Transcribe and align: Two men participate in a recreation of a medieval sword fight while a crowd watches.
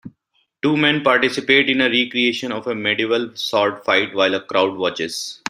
Two 0.63 0.75
men 0.77 1.03
participate 1.03 1.69
in 1.69 1.79
a 1.79 1.87
recreation 1.87 2.51
of 2.51 2.65
a 2.65 2.73
medieval 2.73 3.29
sword 3.35 3.85
fight 3.85 4.15
while 4.15 4.33
a 4.33 4.41
crowd 4.41 4.75
watches. 4.75 5.39